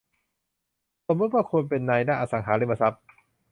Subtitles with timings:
[1.07, 3.03] สมมุติว่าคุณเป็นนายหน้าอสังหาริมทรัพย์